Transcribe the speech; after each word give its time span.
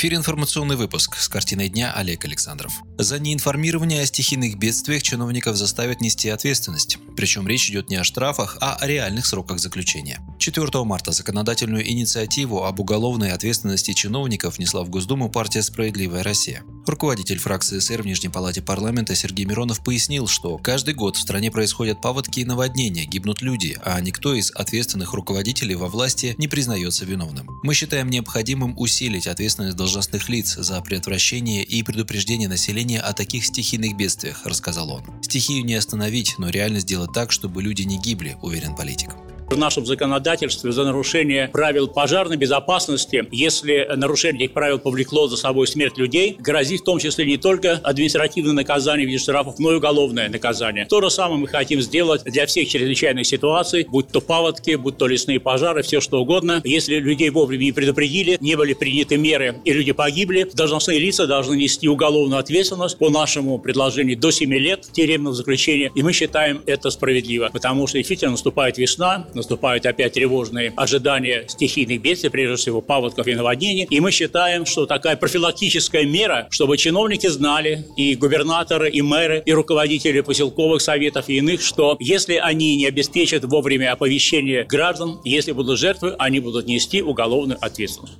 Эфире 0.00 0.16
информационный 0.16 0.76
выпуск 0.76 1.16
с 1.16 1.28
картиной 1.28 1.68
дня 1.68 1.92
Олег 1.92 2.24
Александров. 2.24 2.72
За 2.96 3.18
неинформирование 3.18 4.00
о 4.00 4.06
стихийных 4.06 4.56
бедствиях 4.56 5.02
чиновников 5.02 5.56
заставят 5.56 6.00
нести 6.00 6.30
ответственность. 6.30 6.96
Причем 7.20 7.46
речь 7.46 7.68
идет 7.68 7.90
не 7.90 7.96
о 7.96 8.02
штрафах, 8.02 8.56
а 8.62 8.76
о 8.76 8.86
реальных 8.86 9.26
сроках 9.26 9.58
заключения. 9.58 10.22
4 10.38 10.84
марта 10.84 11.12
законодательную 11.12 11.86
инициативу 11.86 12.64
об 12.64 12.80
уголовной 12.80 13.32
ответственности 13.32 13.92
чиновников 13.92 14.56
внесла 14.56 14.84
в 14.84 14.88
Госдуму 14.88 15.28
партия 15.28 15.62
«Справедливая 15.62 16.22
Россия». 16.22 16.62
Руководитель 16.86 17.38
фракции 17.38 17.78
СР 17.78 18.00
в 18.00 18.06
Нижней 18.06 18.30
палате 18.30 18.62
парламента 18.62 19.14
Сергей 19.14 19.44
Миронов 19.44 19.84
пояснил, 19.84 20.26
что 20.28 20.56
каждый 20.56 20.94
год 20.94 21.16
в 21.16 21.20
стране 21.20 21.50
происходят 21.50 22.00
паводки 22.00 22.40
и 22.40 22.44
наводнения, 22.46 23.04
гибнут 23.04 23.42
люди, 23.42 23.78
а 23.84 24.00
никто 24.00 24.32
из 24.32 24.50
ответственных 24.52 25.12
руководителей 25.12 25.74
во 25.74 25.88
власти 25.88 26.34
не 26.38 26.48
признается 26.48 27.04
виновным. 27.04 27.46
Мы 27.62 27.74
считаем 27.74 28.08
необходимым 28.08 28.74
усилить 28.78 29.26
ответственность 29.26 29.76
должностных 29.76 30.30
лиц 30.30 30.56
за 30.56 30.80
предотвращение 30.80 31.62
и 31.64 31.82
предупреждение 31.82 32.48
населения 32.48 33.00
о 33.00 33.12
таких 33.12 33.44
стихийных 33.44 33.94
бедствиях, 33.94 34.46
рассказал 34.46 34.90
он. 34.90 35.04
Стихию 35.22 35.66
не 35.66 35.74
остановить, 35.74 36.36
но 36.38 36.48
реально 36.48 36.80
сделать 36.80 37.09
так, 37.12 37.32
чтобы 37.32 37.62
люди 37.62 37.82
не 37.82 37.98
гибли, 37.98 38.36
уверен 38.42 38.74
политик 38.74 39.19
в 39.50 39.58
нашем 39.58 39.84
законодательстве 39.84 40.70
за 40.70 40.84
нарушение 40.84 41.48
правил 41.48 41.88
пожарной 41.88 42.36
безопасности, 42.36 43.26
если 43.32 43.88
нарушение 43.96 44.44
этих 44.44 44.54
правил 44.54 44.78
повлекло 44.78 45.26
за 45.26 45.36
собой 45.36 45.66
смерть 45.66 45.98
людей, 45.98 46.36
грозит 46.38 46.82
в 46.82 46.84
том 46.84 46.98
числе 46.98 47.26
не 47.26 47.36
только 47.36 47.80
административное 47.82 48.52
наказание 48.52 49.06
в 49.06 49.10
виде 49.10 49.20
штрафов, 49.20 49.58
но 49.58 49.72
и 49.72 49.76
уголовное 49.76 50.28
наказание. 50.28 50.86
То 50.86 51.00
же 51.00 51.10
самое 51.10 51.40
мы 51.40 51.48
хотим 51.48 51.80
сделать 51.80 52.22
для 52.24 52.46
всех 52.46 52.68
чрезвычайных 52.68 53.26
ситуаций, 53.26 53.86
будь 53.88 54.08
то 54.08 54.20
паводки, 54.20 54.76
будь 54.76 54.96
то 54.96 55.08
лесные 55.08 55.40
пожары, 55.40 55.82
все 55.82 56.00
что 56.00 56.20
угодно. 56.20 56.60
Если 56.64 56.96
людей 56.96 57.30
вовремя 57.30 57.64
не 57.64 57.72
предупредили, 57.72 58.38
не 58.40 58.56
были 58.56 58.74
приняты 58.74 59.16
меры 59.16 59.56
и 59.64 59.72
люди 59.72 59.92
погибли, 59.92 60.48
должностные 60.54 61.00
лица 61.00 61.26
должны 61.26 61.54
нести 61.54 61.88
уголовную 61.88 62.38
ответственность 62.38 62.98
по 62.98 63.10
нашему 63.10 63.58
предложению 63.58 64.16
до 64.16 64.30
7 64.30 64.52
лет 64.54 64.88
тюремного 64.92 65.34
заключения. 65.34 65.90
И 65.94 66.02
мы 66.04 66.12
считаем 66.12 66.62
это 66.66 66.90
справедливо, 66.90 67.50
потому 67.52 67.88
что 67.88 67.98
действительно 67.98 68.32
наступает 68.32 68.78
весна, 68.78 69.26
наступают 69.40 69.86
опять 69.86 70.12
тревожные 70.12 70.72
ожидания 70.76 71.44
стихийных 71.48 72.00
бедствий, 72.02 72.30
прежде 72.30 72.56
всего 72.56 72.80
паводков 72.80 73.26
и 73.26 73.34
наводнений. 73.34 73.86
И 73.90 74.00
мы 74.00 74.10
считаем, 74.10 74.66
что 74.66 74.86
такая 74.86 75.16
профилактическая 75.16 76.04
мера, 76.04 76.46
чтобы 76.50 76.76
чиновники 76.76 77.26
знали, 77.26 77.86
и 77.96 78.14
губернаторы, 78.14 78.90
и 78.90 79.00
мэры, 79.00 79.42
и 79.44 79.52
руководители 79.52 80.20
поселковых 80.20 80.82
советов, 80.82 81.28
и 81.28 81.38
иных, 81.38 81.62
что 81.62 81.96
если 81.98 82.34
они 82.34 82.76
не 82.76 82.86
обеспечат 82.86 83.44
вовремя 83.44 83.92
оповещение 83.92 84.64
граждан, 84.64 85.20
если 85.24 85.52
будут 85.52 85.78
жертвы, 85.78 86.14
они 86.18 86.40
будут 86.40 86.66
нести 86.66 87.02
уголовную 87.02 87.58
ответственность. 87.60 88.18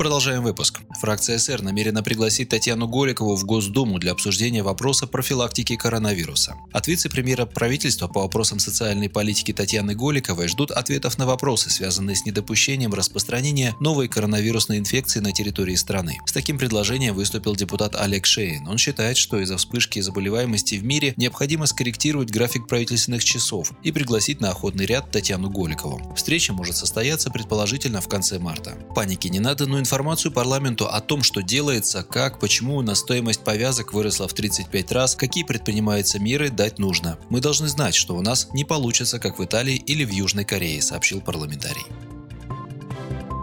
Продолжаем 0.00 0.42
выпуск. 0.42 0.80
Фракция 0.98 1.36
СР 1.36 1.60
намерена 1.60 2.02
пригласить 2.02 2.48
Татьяну 2.48 2.88
Голикову 2.88 3.36
в 3.36 3.44
Госдуму 3.44 3.98
для 3.98 4.12
обсуждения 4.12 4.62
вопроса 4.62 5.06
профилактики 5.06 5.76
коронавируса. 5.76 6.56
От 6.72 6.88
вице-премьера 6.88 7.44
правительства 7.44 8.08
по 8.08 8.22
вопросам 8.22 8.60
социальной 8.60 9.10
политики 9.10 9.52
Татьяны 9.52 9.94
Голиковой 9.94 10.48
ждут 10.48 10.70
ответов 10.70 11.18
на 11.18 11.26
вопросы, 11.26 11.68
связанные 11.68 12.16
с 12.16 12.24
недопущением 12.24 12.94
распространения 12.94 13.76
новой 13.78 14.08
коронавирусной 14.08 14.78
инфекции 14.78 15.20
на 15.20 15.32
территории 15.32 15.74
страны. 15.74 16.16
С 16.24 16.32
таким 16.32 16.56
предложением 16.56 17.14
выступил 17.14 17.54
депутат 17.54 17.94
Олег 17.94 18.24
Шейн. 18.24 18.68
Он 18.68 18.78
считает, 18.78 19.18
что 19.18 19.38
из-за 19.40 19.58
вспышки 19.58 20.00
заболеваемости 20.00 20.76
в 20.76 20.82
мире 20.82 21.12
необходимо 21.18 21.66
скорректировать 21.66 22.30
график 22.30 22.68
правительственных 22.68 23.22
часов 23.22 23.72
и 23.82 23.92
пригласить 23.92 24.40
на 24.40 24.48
охотный 24.48 24.86
ряд 24.86 25.10
Татьяну 25.10 25.50
Голикову. 25.50 26.14
Встреча 26.16 26.54
может 26.54 26.76
состояться 26.76 27.28
предположительно 27.28 28.00
в 28.00 28.08
конце 28.08 28.38
марта. 28.38 28.78
Паники 28.94 29.28
не 29.28 29.40
надо, 29.40 29.66
но 29.66 29.78
информацию 29.90 30.30
парламенту 30.30 30.86
о 30.86 31.00
том, 31.00 31.24
что 31.24 31.42
делается, 31.42 32.04
как, 32.04 32.38
почему 32.38 32.76
у 32.76 32.80
нас 32.80 33.00
стоимость 33.00 33.40
повязок 33.40 33.92
выросла 33.92 34.28
в 34.28 34.34
35 34.34 34.92
раз, 34.92 35.16
какие 35.16 35.42
предпринимаются 35.42 36.20
меры, 36.20 36.48
дать 36.48 36.78
нужно. 36.78 37.18
Мы 37.28 37.40
должны 37.40 37.66
знать, 37.66 37.96
что 37.96 38.14
у 38.14 38.22
нас 38.22 38.46
не 38.52 38.64
получится, 38.64 39.18
как 39.18 39.40
в 39.40 39.44
Италии 39.44 39.74
или 39.74 40.04
в 40.04 40.12
Южной 40.12 40.44
Корее, 40.44 40.80
сообщил 40.80 41.20
парламентарий. 41.20 41.82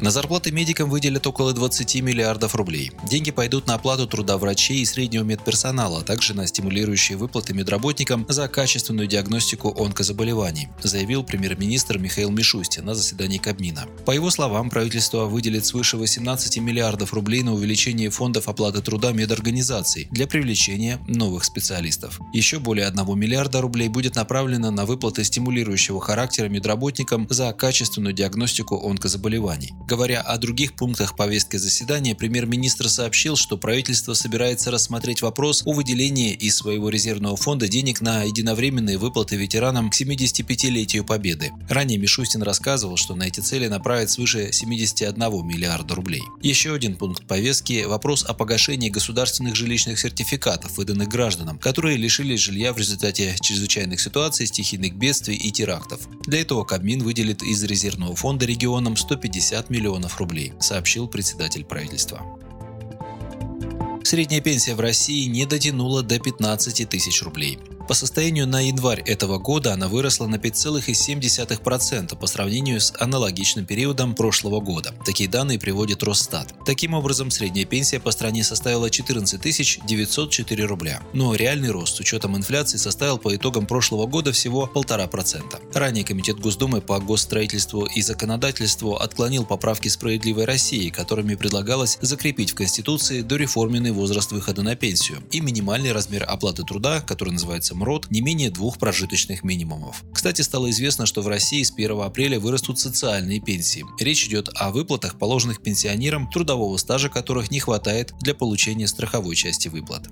На 0.00 0.12
зарплаты 0.12 0.52
медикам 0.52 0.88
выделят 0.90 1.26
около 1.26 1.52
20 1.52 1.96
миллиардов 2.02 2.54
рублей. 2.54 2.92
Деньги 3.10 3.32
пойдут 3.32 3.66
на 3.66 3.74
оплату 3.74 4.06
труда 4.06 4.38
врачей 4.38 4.78
и 4.78 4.84
среднего 4.84 5.24
медперсонала, 5.24 6.00
а 6.00 6.02
также 6.04 6.34
на 6.34 6.46
стимулирующие 6.46 7.18
выплаты 7.18 7.52
медработникам 7.52 8.24
за 8.28 8.46
качественную 8.46 9.08
диагностику 9.08 9.74
онкозаболеваний, 9.76 10.68
заявил 10.80 11.24
премьер-министр 11.24 11.98
Михаил 11.98 12.30
Мишустин 12.30 12.84
на 12.84 12.94
заседании 12.94 13.38
Кабмина. 13.38 13.86
По 14.06 14.12
его 14.12 14.30
словам, 14.30 14.70
правительство 14.70 15.24
выделит 15.24 15.66
свыше 15.66 15.96
18 15.96 16.58
миллиардов 16.58 17.12
рублей 17.12 17.42
на 17.42 17.52
увеличение 17.52 18.10
фондов 18.10 18.48
оплаты 18.48 18.80
труда 18.82 19.10
медорганизаций 19.10 20.06
для 20.12 20.28
привлечения 20.28 21.00
новых 21.08 21.42
специалистов. 21.42 22.20
Еще 22.32 22.60
более 22.60 22.86
1 22.86 23.18
миллиарда 23.18 23.60
рублей 23.60 23.88
будет 23.88 24.14
направлено 24.14 24.70
на 24.70 24.86
выплаты 24.86 25.24
стимулирующего 25.24 26.00
характера 26.00 26.48
медработникам 26.48 27.26
за 27.28 27.52
качественную 27.52 28.12
диагностику 28.12 28.88
онкозаболеваний. 28.88 29.72
Говоря 29.88 30.20
о 30.20 30.36
других 30.36 30.74
пунктах 30.74 31.16
повестки 31.16 31.56
заседания, 31.56 32.14
премьер-министр 32.14 32.90
сообщил, 32.90 33.36
что 33.36 33.56
правительство 33.56 34.12
собирается 34.12 34.70
рассмотреть 34.70 35.22
вопрос 35.22 35.62
о 35.64 35.72
выделении 35.72 36.34
из 36.34 36.58
своего 36.58 36.90
резервного 36.90 37.38
фонда 37.38 37.68
денег 37.68 38.02
на 38.02 38.22
единовременные 38.22 38.98
выплаты 38.98 39.36
ветеранам 39.36 39.88
к 39.88 39.98
75-летию 39.98 41.06
Победы. 41.06 41.52
Ранее 41.70 41.98
Мишустин 41.98 42.42
рассказывал, 42.42 42.98
что 42.98 43.14
на 43.14 43.22
эти 43.22 43.40
цели 43.40 43.66
направит 43.66 44.10
свыше 44.10 44.52
71 44.52 45.16
миллиарда 45.46 45.94
рублей. 45.94 46.20
Еще 46.42 46.74
один 46.74 46.94
пункт 46.94 47.26
повестки– 47.26 47.84
вопрос 47.86 48.24
о 48.24 48.34
погашении 48.34 48.90
государственных 48.90 49.56
жилищных 49.56 49.98
сертификатов, 49.98 50.76
выданных 50.76 51.08
гражданам, 51.08 51.58
которые 51.58 51.96
лишились 51.96 52.40
жилья 52.40 52.74
в 52.74 52.78
результате 52.78 53.36
чрезвычайных 53.40 54.00
ситуаций, 54.00 54.46
стихийных 54.48 54.96
бедствий 54.96 55.36
и 55.36 55.50
терактов. 55.50 56.02
Для 56.26 56.42
этого 56.42 56.64
Кабмин 56.64 57.02
выделит 57.02 57.42
из 57.42 57.64
резервного 57.64 58.14
фонда 58.14 58.44
регионам 58.44 58.94
150 58.94 59.70
миллионов 59.70 59.77
миллионов 59.78 60.18
рублей, 60.18 60.52
сообщил 60.58 61.06
председатель 61.06 61.64
правительства. 61.64 62.22
Средняя 64.02 64.40
пенсия 64.40 64.74
в 64.74 64.80
России 64.80 65.28
не 65.28 65.46
дотянула 65.46 66.02
до 66.02 66.18
15 66.18 66.88
тысяч 66.88 67.22
рублей. 67.22 67.58
По 67.88 67.94
состоянию 67.94 68.46
на 68.46 68.60
январь 68.60 69.00
этого 69.00 69.38
года 69.38 69.72
она 69.72 69.88
выросла 69.88 70.26
на 70.26 70.34
5,7% 70.34 72.18
по 72.18 72.26
сравнению 72.26 72.82
с 72.82 72.92
аналогичным 72.98 73.64
периодом 73.64 74.14
прошлого 74.14 74.60
года. 74.60 74.94
Такие 75.06 75.26
данные 75.26 75.58
приводит 75.58 76.02
Росстат. 76.02 76.52
Таким 76.66 76.92
образом, 76.92 77.30
средняя 77.30 77.64
пенсия 77.64 77.98
по 77.98 78.10
стране 78.10 78.44
составила 78.44 78.90
14 78.90 79.86
904 79.86 80.64
рубля. 80.66 81.00
Но 81.14 81.34
реальный 81.34 81.70
рост 81.70 81.96
с 81.96 82.00
учетом 82.00 82.36
инфляции 82.36 82.76
составил 82.76 83.16
по 83.16 83.34
итогам 83.34 83.64
прошлого 83.66 84.06
года 84.06 84.32
всего 84.32 84.70
1,5%. 84.74 85.72
Ранее 85.72 86.04
Комитет 86.04 86.38
Госдумы 86.38 86.82
по 86.82 87.00
госстроительству 87.00 87.86
и 87.86 88.02
законодательству 88.02 88.96
отклонил 88.96 89.46
поправки 89.46 89.88
«Справедливой 89.88 90.44
России», 90.44 90.90
которыми 90.90 91.36
предлагалось 91.36 91.96
закрепить 92.02 92.50
в 92.50 92.54
Конституции 92.54 93.22
дореформенный 93.22 93.92
возраст 93.92 94.30
выхода 94.30 94.60
на 94.60 94.76
пенсию 94.76 95.22
и 95.30 95.40
минимальный 95.40 95.92
размер 95.92 96.26
оплаты 96.28 96.64
труда, 96.64 97.00
который 97.00 97.30
называется 97.30 97.77
МРОД 97.78 98.10
не 98.10 98.20
менее 98.20 98.50
двух 98.50 98.78
прожиточных 98.78 99.44
минимумов. 99.44 100.04
Кстати, 100.12 100.42
стало 100.42 100.70
известно, 100.70 101.06
что 101.06 101.22
в 101.22 101.28
России 101.28 101.62
с 101.62 101.72
1 101.72 102.00
апреля 102.00 102.40
вырастут 102.40 102.78
социальные 102.78 103.40
пенсии. 103.40 103.84
Речь 104.00 104.26
идет 104.26 104.50
о 104.54 104.70
выплатах, 104.70 105.18
положенных 105.18 105.62
пенсионерам, 105.62 106.28
трудового 106.30 106.76
стажа 106.76 107.08
которых 107.08 107.50
не 107.50 107.60
хватает 107.60 108.12
для 108.20 108.34
получения 108.34 108.86
страховой 108.86 109.36
части 109.36 109.68
выплат. 109.68 110.08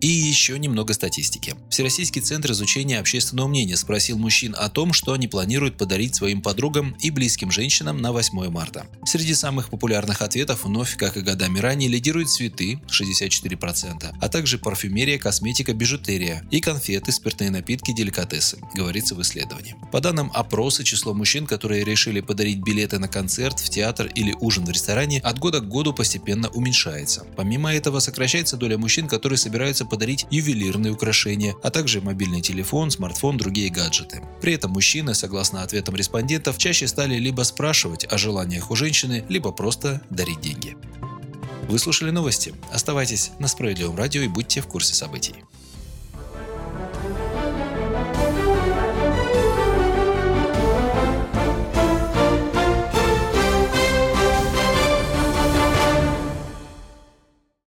И 0.00 0.06
еще 0.06 0.58
немного 0.58 0.92
статистики. 0.92 1.56
Всероссийский 1.70 2.22
центр 2.22 2.52
изучения 2.52 3.00
общественного 3.00 3.48
мнения 3.48 3.76
спросил 3.76 4.16
мужчин 4.16 4.54
о 4.56 4.68
том, 4.68 4.92
что 4.92 5.12
они 5.12 5.26
планируют 5.26 5.76
подарить 5.76 6.14
своим 6.14 6.40
подругам 6.40 6.96
и 7.00 7.10
близким 7.10 7.50
женщинам 7.50 8.00
на 8.00 8.12
8 8.12 8.48
марта. 8.48 8.86
Среди 9.04 9.34
самых 9.34 9.70
популярных 9.70 10.22
ответов 10.22 10.64
вновь, 10.64 10.96
как 10.96 11.16
и 11.16 11.20
годами 11.20 11.58
ранее, 11.58 11.88
лидируют 11.88 12.30
цветы 12.30 12.80
64%, 12.86 14.14
а 14.20 14.28
также 14.28 14.58
парфюмерия, 14.58 15.18
косметика, 15.18 15.72
бижутерия 15.72 16.44
и 16.50 16.60
конфеты, 16.60 17.10
спиртные 17.10 17.50
напитки, 17.50 17.92
деликатесы, 17.92 18.58
говорится 18.74 19.16
в 19.16 19.22
исследовании. 19.22 19.74
По 19.90 20.00
данным 20.00 20.30
опроса, 20.32 20.84
число 20.84 21.12
мужчин, 21.12 21.46
которые 21.46 21.84
решили 21.84 22.20
подарить 22.20 22.58
билеты 22.58 22.98
на 22.98 23.08
концерт, 23.08 23.58
в 23.58 23.68
театр 23.68 24.06
или 24.14 24.36
ужин 24.40 24.64
в 24.64 24.70
ресторане, 24.70 25.20
от 25.20 25.38
года 25.38 25.60
к 25.60 25.68
году 25.68 25.92
постепенно 25.92 26.48
уменьшается. 26.50 27.26
Помимо 27.36 27.74
этого, 27.74 27.98
сокращается 27.98 28.56
доля 28.56 28.78
мужчин, 28.78 29.08
которые 29.08 29.38
собираются 29.38 29.87
подарить 29.88 30.26
ювелирные 30.30 30.92
украшения, 30.92 31.54
а 31.62 31.70
также 31.70 32.00
мобильный 32.00 32.40
телефон, 32.40 32.90
смартфон, 32.90 33.36
другие 33.36 33.70
гаджеты. 33.70 34.22
При 34.40 34.52
этом 34.52 34.72
мужчины, 34.72 35.14
согласно 35.14 35.62
ответам 35.62 35.96
респондентов, 35.96 36.58
чаще 36.58 36.86
стали 36.86 37.16
либо 37.16 37.42
спрашивать 37.42 38.04
о 38.04 38.18
желаниях 38.18 38.70
у 38.70 38.76
женщины, 38.76 39.24
либо 39.28 39.52
просто 39.52 40.00
дарить 40.10 40.40
деньги. 40.40 40.76
Вы 41.68 41.78
слушали 41.78 42.10
новости. 42.10 42.54
Оставайтесь 42.72 43.32
на 43.38 43.46
Справедливом 43.46 43.96
радио 43.96 44.22
и 44.22 44.28
будьте 44.28 44.60
в 44.62 44.66
курсе 44.66 44.94
событий. 44.94 45.34